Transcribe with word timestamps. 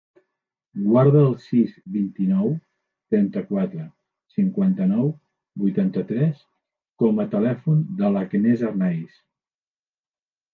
Guarda 0.83 1.19
el 1.23 1.33
sis, 1.47 1.73
vint-i-nou, 1.97 2.47
trenta-quatre, 3.15 3.83
cinquanta-nou, 4.37 5.11
vuitanta-tres 5.65 6.41
com 7.05 7.21
a 7.25 7.27
telèfon 7.35 7.85
de 8.03 8.11
l'Agnès 8.17 8.65
Arnaiz. 8.73 9.21